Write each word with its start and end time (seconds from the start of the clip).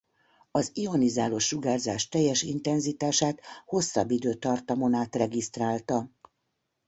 Az 0.51 0.71
ionizáló 0.73 1.37
sugárzás 1.37 2.07
teljes 2.09 2.41
intenzitását 2.41 3.39
hosszabb 3.65 4.11
időtartamon 4.11 4.93
át 4.93 5.15
regisztrálta. 5.15 6.09